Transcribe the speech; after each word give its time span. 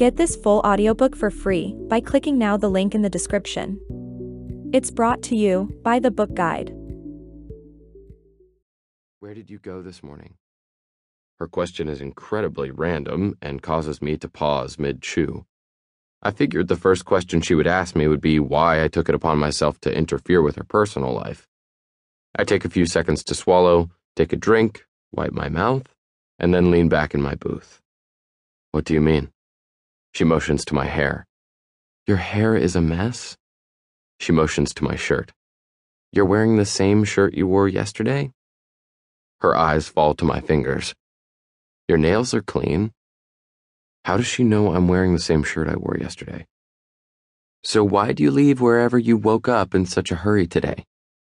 Get 0.00 0.16
this 0.16 0.34
full 0.34 0.60
audiobook 0.60 1.14
for 1.14 1.30
free 1.30 1.76
by 1.90 2.00
clicking 2.00 2.38
now 2.38 2.56
the 2.56 2.70
link 2.70 2.94
in 2.94 3.02
the 3.02 3.10
description. 3.10 3.78
It's 4.72 4.90
brought 4.90 5.22
to 5.24 5.36
you 5.36 5.78
by 5.82 5.98
the 5.98 6.10
Book 6.10 6.32
Guide. 6.32 6.72
Where 9.18 9.34
did 9.34 9.50
you 9.50 9.58
go 9.58 9.82
this 9.82 10.02
morning? 10.02 10.36
Her 11.38 11.46
question 11.46 11.86
is 11.86 12.00
incredibly 12.00 12.70
random 12.70 13.36
and 13.42 13.60
causes 13.60 14.00
me 14.00 14.16
to 14.16 14.26
pause 14.26 14.78
mid 14.78 15.02
chew. 15.02 15.44
I 16.22 16.30
figured 16.30 16.68
the 16.68 16.76
first 16.76 17.04
question 17.04 17.42
she 17.42 17.54
would 17.54 17.66
ask 17.66 17.94
me 17.94 18.08
would 18.08 18.22
be 18.22 18.40
why 18.40 18.82
I 18.82 18.88
took 18.88 19.10
it 19.10 19.14
upon 19.14 19.36
myself 19.36 19.78
to 19.80 19.94
interfere 19.94 20.40
with 20.40 20.56
her 20.56 20.64
personal 20.64 21.12
life. 21.12 21.46
I 22.34 22.44
take 22.44 22.64
a 22.64 22.70
few 22.70 22.86
seconds 22.86 23.22
to 23.24 23.34
swallow, 23.34 23.90
take 24.16 24.32
a 24.32 24.36
drink, 24.36 24.86
wipe 25.12 25.32
my 25.32 25.50
mouth, 25.50 25.94
and 26.38 26.54
then 26.54 26.70
lean 26.70 26.88
back 26.88 27.12
in 27.12 27.20
my 27.20 27.34
booth. 27.34 27.82
What 28.70 28.86
do 28.86 28.94
you 28.94 29.02
mean? 29.02 29.30
She 30.12 30.24
motions 30.24 30.64
to 30.66 30.74
my 30.74 30.86
hair. 30.86 31.26
Your 32.06 32.16
hair 32.16 32.56
is 32.56 32.74
a 32.74 32.80
mess? 32.80 33.36
She 34.18 34.32
motions 34.32 34.74
to 34.74 34.84
my 34.84 34.96
shirt. 34.96 35.32
You're 36.12 36.24
wearing 36.24 36.56
the 36.56 36.66
same 36.66 37.04
shirt 37.04 37.34
you 37.34 37.46
wore 37.46 37.68
yesterday? 37.68 38.32
Her 39.40 39.56
eyes 39.56 39.88
fall 39.88 40.14
to 40.14 40.24
my 40.24 40.40
fingers. 40.40 40.94
Your 41.88 41.98
nails 41.98 42.34
are 42.34 42.42
clean. 42.42 42.92
How 44.04 44.16
does 44.16 44.26
she 44.26 44.44
know 44.44 44.74
I'm 44.74 44.88
wearing 44.88 45.12
the 45.12 45.20
same 45.20 45.42
shirt 45.42 45.68
I 45.68 45.76
wore 45.76 45.96
yesterday? 45.98 46.46
So 47.62 47.84
why 47.84 48.12
do 48.12 48.22
you 48.22 48.30
leave 48.30 48.60
wherever 48.60 48.98
you 48.98 49.16
woke 49.16 49.48
up 49.48 49.74
in 49.74 49.86
such 49.86 50.10
a 50.10 50.16
hurry 50.16 50.46
today? 50.46 50.84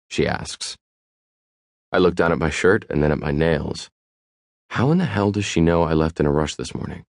She 0.08 0.26
asks. 0.26 0.76
I 1.92 1.98
look 1.98 2.14
down 2.14 2.30
at 2.30 2.38
my 2.38 2.50
shirt 2.50 2.84
and 2.88 3.02
then 3.02 3.10
at 3.10 3.18
my 3.18 3.32
nails. 3.32 3.90
How 4.70 4.92
in 4.92 4.98
the 4.98 5.06
hell 5.06 5.32
does 5.32 5.44
she 5.44 5.60
know 5.60 5.82
I 5.82 5.94
left 5.94 6.20
in 6.20 6.26
a 6.26 6.32
rush 6.32 6.54
this 6.54 6.74
morning? 6.74 7.04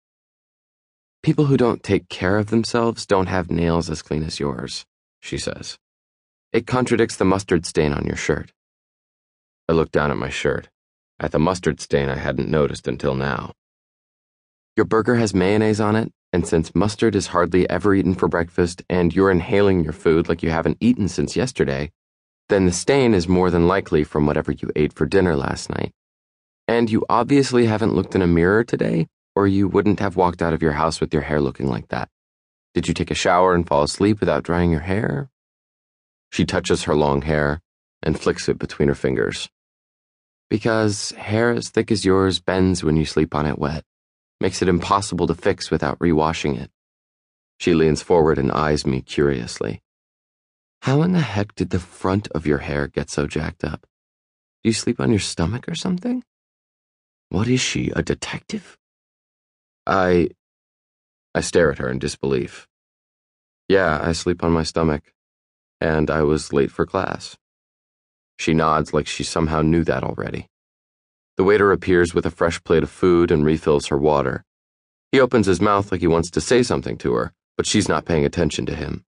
People 1.23 1.45
who 1.45 1.55
don't 1.55 1.83
take 1.83 2.09
care 2.09 2.39
of 2.39 2.47
themselves 2.47 3.05
don't 3.05 3.27
have 3.27 3.51
nails 3.51 3.91
as 3.91 4.01
clean 4.01 4.23
as 4.23 4.39
yours, 4.39 4.87
she 5.19 5.37
says. 5.37 5.77
It 6.51 6.65
contradicts 6.65 7.15
the 7.15 7.25
mustard 7.25 7.63
stain 7.67 7.93
on 7.93 8.07
your 8.07 8.15
shirt. 8.15 8.51
I 9.69 9.73
look 9.73 9.91
down 9.91 10.09
at 10.09 10.17
my 10.17 10.29
shirt, 10.29 10.69
at 11.19 11.31
the 11.31 11.37
mustard 11.37 11.79
stain 11.79 12.09
I 12.09 12.15
hadn't 12.15 12.49
noticed 12.49 12.87
until 12.87 13.13
now. 13.13 13.53
Your 14.75 14.87
burger 14.87 15.15
has 15.17 15.31
mayonnaise 15.31 15.79
on 15.79 15.95
it, 15.95 16.11
and 16.33 16.47
since 16.47 16.73
mustard 16.73 17.15
is 17.15 17.27
hardly 17.27 17.69
ever 17.69 17.93
eaten 17.93 18.15
for 18.15 18.27
breakfast 18.27 18.81
and 18.89 19.13
you're 19.13 19.29
inhaling 19.29 19.83
your 19.83 19.93
food 19.93 20.27
like 20.27 20.41
you 20.41 20.49
haven't 20.49 20.77
eaten 20.79 21.07
since 21.07 21.35
yesterday, 21.35 21.91
then 22.49 22.65
the 22.65 22.71
stain 22.71 23.13
is 23.13 23.27
more 23.27 23.51
than 23.51 23.67
likely 23.67 24.03
from 24.03 24.25
whatever 24.25 24.51
you 24.51 24.71
ate 24.75 24.93
for 24.93 25.05
dinner 25.05 25.35
last 25.35 25.69
night. 25.69 25.91
And 26.67 26.89
you 26.89 27.05
obviously 27.09 27.67
haven't 27.67 27.93
looked 27.93 28.15
in 28.15 28.23
a 28.23 28.27
mirror 28.27 28.63
today, 28.63 29.05
or 29.35 29.47
you 29.47 29.67
wouldn't 29.67 29.99
have 29.99 30.15
walked 30.15 30.41
out 30.41 30.53
of 30.53 30.61
your 30.61 30.73
house 30.73 30.99
with 30.99 31.13
your 31.13 31.23
hair 31.23 31.39
looking 31.39 31.67
like 31.67 31.87
that. 31.89 32.09
Did 32.73 32.87
you 32.87 32.93
take 32.93 33.11
a 33.11 33.15
shower 33.15 33.53
and 33.53 33.67
fall 33.67 33.83
asleep 33.83 34.19
without 34.19 34.43
drying 34.43 34.71
your 34.71 34.81
hair? 34.81 35.29
She 36.31 36.45
touches 36.45 36.83
her 36.83 36.95
long 36.95 37.23
hair 37.23 37.61
and 38.01 38.19
flicks 38.19 38.47
it 38.47 38.57
between 38.57 38.87
her 38.87 38.95
fingers. 38.95 39.49
Because 40.49 41.11
hair 41.11 41.51
as 41.51 41.69
thick 41.69 41.91
as 41.91 42.05
yours 42.05 42.39
bends 42.39 42.83
when 42.83 42.97
you 42.97 43.05
sleep 43.05 43.35
on 43.35 43.45
it 43.45 43.59
wet, 43.59 43.83
makes 44.39 44.61
it 44.61 44.67
impossible 44.67 45.27
to 45.27 45.35
fix 45.35 45.69
without 45.69 45.99
rewashing 45.99 46.59
it. 46.59 46.71
She 47.59 47.73
leans 47.73 48.01
forward 48.01 48.37
and 48.37 48.51
eyes 48.51 48.85
me 48.85 49.01
curiously. 49.01 49.81
How 50.81 51.03
in 51.03 51.11
the 51.11 51.19
heck 51.21 51.53
did 51.53 51.69
the 51.69 51.79
front 51.79 52.27
of 52.29 52.47
your 52.47 52.57
hair 52.57 52.87
get 52.87 53.09
so 53.09 53.27
jacked 53.27 53.63
up? 53.63 53.85
Do 54.63 54.69
you 54.69 54.73
sleep 54.73 54.99
on 54.99 55.11
your 55.11 55.19
stomach 55.19 55.67
or 55.67 55.75
something? 55.75 56.23
What 57.29 57.47
is 57.47 57.61
she, 57.61 57.91
a 57.95 58.01
detective? 58.01 58.77
I. 59.91 60.29
I 61.35 61.41
stare 61.41 61.69
at 61.69 61.79
her 61.79 61.89
in 61.89 61.99
disbelief. 61.99 62.65
Yeah, 63.67 63.99
I 64.01 64.13
sleep 64.13 64.41
on 64.41 64.53
my 64.53 64.63
stomach. 64.63 65.11
And 65.81 66.09
I 66.09 66.21
was 66.21 66.53
late 66.53 66.71
for 66.71 66.85
class. 66.85 67.35
She 68.39 68.53
nods 68.53 68.93
like 68.93 69.05
she 69.05 69.25
somehow 69.25 69.61
knew 69.61 69.83
that 69.83 70.05
already. 70.05 70.47
The 71.35 71.43
waiter 71.43 71.73
appears 71.73 72.13
with 72.13 72.25
a 72.25 72.31
fresh 72.31 72.63
plate 72.63 72.83
of 72.83 72.89
food 72.89 73.31
and 73.31 73.43
refills 73.43 73.87
her 73.87 73.97
water. 73.97 74.45
He 75.11 75.19
opens 75.19 75.45
his 75.45 75.59
mouth 75.59 75.91
like 75.91 75.99
he 75.99 76.07
wants 76.07 76.31
to 76.31 76.41
say 76.41 76.63
something 76.63 76.97
to 76.99 77.13
her, 77.15 77.33
but 77.57 77.65
she's 77.67 77.89
not 77.89 78.05
paying 78.05 78.23
attention 78.23 78.65
to 78.67 78.75
him. 78.75 79.03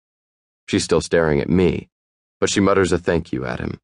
She's 0.66 0.84
still 0.84 1.02
staring 1.02 1.40
at 1.40 1.50
me, 1.50 1.90
but 2.40 2.48
she 2.48 2.60
mutters 2.60 2.90
a 2.90 2.96
thank 2.96 3.32
you 3.32 3.44
at 3.44 3.60
him. 3.60 3.80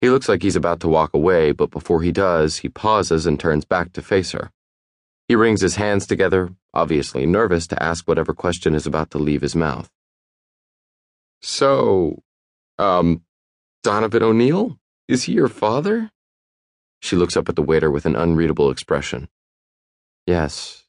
He 0.00 0.10
looks 0.10 0.28
like 0.28 0.42
he's 0.42 0.54
about 0.54 0.78
to 0.80 0.88
walk 0.88 1.12
away, 1.12 1.50
but 1.50 1.72
before 1.72 2.02
he 2.02 2.12
does, 2.12 2.58
he 2.58 2.68
pauses 2.68 3.26
and 3.26 3.40
turns 3.40 3.64
back 3.64 3.92
to 3.94 4.02
face 4.02 4.30
her. 4.30 4.52
He 5.32 5.36
wrings 5.36 5.62
his 5.62 5.76
hands 5.76 6.06
together, 6.06 6.50
obviously 6.74 7.24
nervous 7.24 7.66
to 7.68 7.82
ask 7.82 8.06
whatever 8.06 8.34
question 8.34 8.74
is 8.74 8.86
about 8.86 9.10
to 9.12 9.18
leave 9.18 9.40
his 9.40 9.56
mouth. 9.56 9.88
So, 11.40 12.22
um, 12.78 13.22
Donovan 13.82 14.22
O'Neil? 14.22 14.78
Is 15.08 15.22
he 15.22 15.32
your 15.32 15.48
father? 15.48 16.10
She 17.00 17.16
looks 17.16 17.34
up 17.34 17.48
at 17.48 17.56
the 17.56 17.62
waiter 17.62 17.90
with 17.90 18.04
an 18.04 18.14
unreadable 18.14 18.70
expression. 18.70 19.30
Yes, 20.26 20.84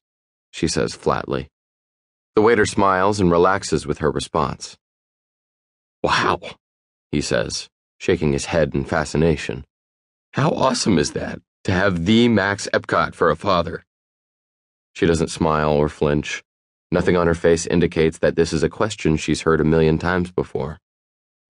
she 0.51 0.67
says 0.67 0.93
flatly. 0.93 1.47
The 2.35 2.41
waiter 2.41 2.65
smiles 2.65 3.21
and 3.21 3.31
relaxes 3.31 3.87
with 3.87 3.99
her 3.99 4.11
response. 4.11 4.77
Wow, 6.03 6.41
he 7.13 7.21
says, 7.21 7.69
shaking 7.97 8.33
his 8.33 8.47
head 8.47 8.75
in 8.75 8.83
fascination. 8.83 9.63
How 10.33 10.49
awesome 10.49 10.97
is 10.97 11.13
that, 11.13 11.39
to 11.63 11.71
have 11.71 12.03
the 12.03 12.27
Max 12.27 12.67
Epcott 12.73 13.15
for 13.15 13.29
a 13.29 13.37
father? 13.37 13.85
She 14.93 15.05
doesn't 15.05 15.29
smile 15.29 15.71
or 15.71 15.89
flinch. 15.89 16.43
Nothing 16.91 17.17
on 17.17 17.27
her 17.27 17.33
face 17.33 17.65
indicates 17.65 18.19
that 18.19 18.35
this 18.35 18.53
is 18.53 18.63
a 18.63 18.69
question 18.69 19.17
she's 19.17 19.41
heard 19.41 19.59
a 19.59 19.65
million 19.65 19.97
times 19.97 20.31
before. 20.31 20.77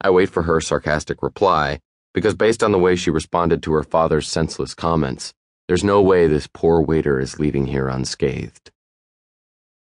I 0.02 0.10
wait 0.10 0.30
for 0.30 0.44
her 0.44 0.62
sarcastic 0.62 1.22
reply, 1.22 1.80
because 2.14 2.36
based 2.36 2.64
on 2.64 2.72
the 2.72 2.80
way 2.80 2.96
she 2.96 3.10
responded 3.10 3.62
to 3.64 3.74
her 3.74 3.84
father's 3.84 4.28
senseless 4.28 4.74
comments, 4.74 5.34
there's 5.68 5.84
no 5.84 6.02
way 6.02 6.28
this 6.28 6.48
poor 6.54 6.82
waiter 6.82 7.20
is 7.20 7.40
leaving 7.40 7.68
here 7.68 7.88
unscathed. 7.88 8.72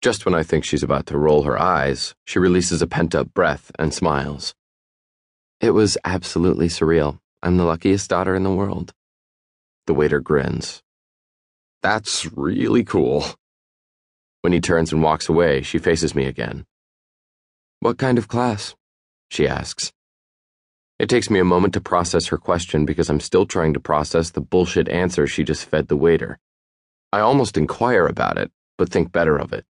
Just 0.02 0.26
when 0.26 0.36
I 0.36 0.44
think 0.44 0.66
she's 0.66 0.84
about 0.84 1.06
to 1.08 1.18
roll 1.18 1.44
her 1.44 1.60
eyes, 1.60 2.14
she 2.26 2.40
releases 2.40 2.82
a 2.82 2.88
pent 2.88 3.16
up 3.16 3.34
breath 3.34 3.72
and 3.80 3.94
smiles. 3.94 4.54
It 5.62 5.72
was 5.72 5.98
absolutely 6.04 6.68
surreal. 6.68 7.20
I'm 7.42 7.58
the 7.58 7.64
luckiest 7.64 8.10
daughter 8.10 8.36
in 8.36 8.44
the 8.44 8.52
world. 8.52 8.94
The 9.88 9.94
waiter 9.94 10.20
grins. 10.20 10.82
That's 11.84 12.26
really 12.34 12.86
cool. 12.86 13.26
When 14.42 14.54
he 14.54 14.62
turns 14.62 14.94
and 14.94 15.04
walks 15.04 15.28
away, 15.28 15.62
she 15.62 15.78
faces 15.78 16.16
me 16.16 16.26
again. 16.26 16.66
What 17.82 17.98
kind 17.98 18.18
of 18.18 18.30
class? 18.30 18.74
she 19.30 19.48
asks. 19.48 19.92
It 20.98 21.10
takes 21.10 21.30
me 21.30 21.40
a 21.40 21.44
moment 21.44 21.74
to 21.74 21.82
process 21.82 22.28
her 22.28 22.38
question 22.38 22.86
because 22.86 23.10
I'm 23.10 23.20
still 23.20 23.46
trying 23.46 23.74
to 23.74 23.82
process 23.82 24.30
the 24.30 24.40
bullshit 24.40 24.88
answer 24.88 25.28
she 25.28 25.44
just 25.44 25.66
fed 25.66 25.90
the 25.90 25.98
waiter. 25.98 26.40
I 27.12 27.20
almost 27.20 27.58
inquire 27.58 28.08
about 28.08 28.38
it, 28.38 28.50
but 28.78 28.90
think 28.90 29.12
better 29.12 29.38
of 29.38 29.52
it. 29.52 29.66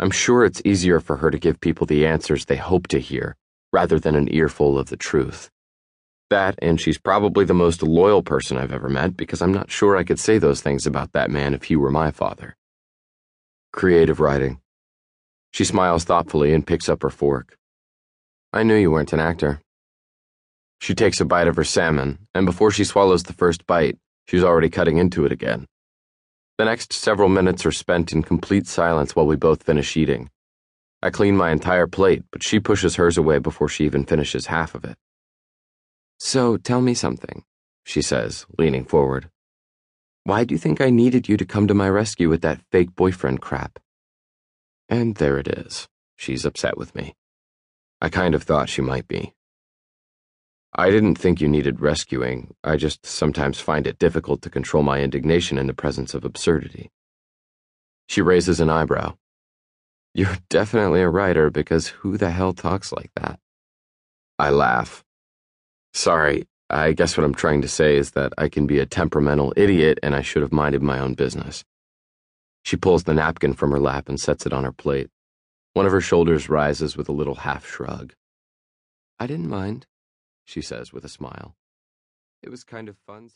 I'm 0.00 0.10
sure 0.10 0.44
it's 0.44 0.62
easier 0.64 0.98
for 0.98 1.18
her 1.18 1.30
to 1.30 1.38
give 1.38 1.60
people 1.60 1.86
the 1.86 2.04
answers 2.04 2.46
they 2.46 2.56
hope 2.56 2.88
to 2.88 2.98
hear, 2.98 3.36
rather 3.72 4.00
than 4.00 4.16
an 4.16 4.32
earful 4.34 4.76
of 4.76 4.88
the 4.88 4.96
truth. 4.96 5.50
That, 6.30 6.58
and 6.62 6.80
she's 6.80 6.98
probably 6.98 7.44
the 7.44 7.54
most 7.54 7.82
loyal 7.82 8.22
person 8.22 8.56
I've 8.56 8.72
ever 8.72 8.88
met 8.88 9.16
because 9.16 9.42
I'm 9.42 9.52
not 9.52 9.70
sure 9.70 9.96
I 9.96 10.04
could 10.04 10.18
say 10.18 10.38
those 10.38 10.60
things 10.60 10.86
about 10.86 11.12
that 11.12 11.30
man 11.30 11.54
if 11.54 11.64
he 11.64 11.76
were 11.76 11.90
my 11.90 12.10
father. 12.10 12.56
Creative 13.72 14.20
writing. 14.20 14.60
She 15.52 15.64
smiles 15.64 16.04
thoughtfully 16.04 16.52
and 16.52 16.66
picks 16.66 16.88
up 16.88 17.02
her 17.02 17.10
fork. 17.10 17.56
I 18.52 18.62
knew 18.62 18.74
you 18.74 18.90
weren't 18.90 19.12
an 19.12 19.20
actor. 19.20 19.60
She 20.80 20.94
takes 20.94 21.20
a 21.20 21.24
bite 21.24 21.48
of 21.48 21.56
her 21.56 21.64
salmon, 21.64 22.26
and 22.34 22.46
before 22.46 22.70
she 22.70 22.84
swallows 22.84 23.22
the 23.22 23.32
first 23.32 23.66
bite, 23.66 23.98
she's 24.26 24.44
already 24.44 24.68
cutting 24.68 24.98
into 24.98 25.24
it 25.24 25.32
again. 25.32 25.66
The 26.56 26.64
next 26.64 26.92
several 26.92 27.28
minutes 27.28 27.66
are 27.66 27.72
spent 27.72 28.12
in 28.12 28.22
complete 28.22 28.66
silence 28.66 29.16
while 29.16 29.26
we 29.26 29.36
both 29.36 29.62
finish 29.62 29.96
eating. 29.96 30.30
I 31.02 31.10
clean 31.10 31.36
my 31.36 31.50
entire 31.50 31.86
plate, 31.86 32.22
but 32.30 32.42
she 32.42 32.60
pushes 32.60 32.96
hers 32.96 33.18
away 33.18 33.38
before 33.38 33.68
she 33.68 33.84
even 33.84 34.04
finishes 34.04 34.46
half 34.46 34.74
of 34.74 34.84
it. 34.84 34.96
So 36.24 36.56
tell 36.56 36.80
me 36.80 36.94
something, 36.94 37.44
she 37.84 38.00
says, 38.00 38.46
leaning 38.58 38.86
forward. 38.86 39.28
Why 40.22 40.44
do 40.44 40.54
you 40.54 40.58
think 40.58 40.80
I 40.80 40.88
needed 40.88 41.28
you 41.28 41.36
to 41.36 41.44
come 41.44 41.68
to 41.68 41.74
my 41.74 41.86
rescue 41.86 42.30
with 42.30 42.40
that 42.40 42.62
fake 42.72 42.96
boyfriend 42.96 43.42
crap? 43.42 43.78
And 44.88 45.16
there 45.16 45.36
it 45.36 45.46
is. 45.46 45.86
She's 46.16 46.46
upset 46.46 46.78
with 46.78 46.94
me. 46.94 47.14
I 48.00 48.08
kind 48.08 48.34
of 48.34 48.42
thought 48.42 48.70
she 48.70 48.80
might 48.80 49.06
be. 49.06 49.34
I 50.74 50.90
didn't 50.90 51.16
think 51.16 51.42
you 51.42 51.48
needed 51.48 51.82
rescuing. 51.82 52.54
I 52.64 52.78
just 52.78 53.04
sometimes 53.04 53.60
find 53.60 53.86
it 53.86 53.98
difficult 53.98 54.40
to 54.42 54.50
control 54.50 54.82
my 54.82 55.02
indignation 55.02 55.58
in 55.58 55.66
the 55.66 55.74
presence 55.74 56.14
of 56.14 56.24
absurdity. 56.24 56.90
She 58.08 58.22
raises 58.22 58.60
an 58.60 58.70
eyebrow. 58.70 59.16
You're 60.14 60.38
definitely 60.48 61.02
a 61.02 61.10
writer 61.10 61.50
because 61.50 61.88
who 61.88 62.16
the 62.16 62.30
hell 62.30 62.54
talks 62.54 62.92
like 62.92 63.10
that? 63.14 63.38
I 64.38 64.48
laugh. 64.48 65.04
Sorry, 65.94 66.48
I 66.68 66.92
guess 66.92 67.16
what 67.16 67.22
I'm 67.24 67.34
trying 67.34 67.62
to 67.62 67.68
say 67.68 67.96
is 67.96 68.10
that 68.12 68.32
I 68.36 68.48
can 68.48 68.66
be 68.66 68.80
a 68.80 68.86
temperamental 68.86 69.54
idiot 69.56 70.00
and 70.02 70.14
I 70.14 70.22
should 70.22 70.42
have 70.42 70.52
minded 70.52 70.82
my 70.82 70.98
own 70.98 71.14
business. 71.14 71.64
She 72.64 72.76
pulls 72.76 73.04
the 73.04 73.14
napkin 73.14 73.54
from 73.54 73.70
her 73.70 73.78
lap 73.78 74.08
and 74.08 74.20
sets 74.20 74.44
it 74.44 74.52
on 74.52 74.64
her 74.64 74.72
plate. 74.72 75.08
One 75.72 75.86
of 75.86 75.92
her 75.92 76.00
shoulders 76.00 76.48
rises 76.48 76.96
with 76.96 77.08
a 77.08 77.12
little 77.12 77.36
half 77.36 77.64
shrug. 77.64 78.12
I 79.20 79.28
didn't 79.28 79.48
mind, 79.48 79.86
she 80.44 80.60
says 80.60 80.92
with 80.92 81.04
a 81.04 81.08
smile. 81.08 81.54
It 82.42 82.48
was 82.50 82.64
kind 82.64 82.88
of 82.88 82.96
fun. 83.06 83.30